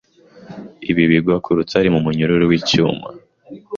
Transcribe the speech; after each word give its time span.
Ibi 0.89 1.03
bigwa 1.11 1.35
ku 1.43 1.49
rutare 1.57 1.87
Mu 1.95 1.99
munyururu 2.05 2.43
wicyuma 2.51 3.07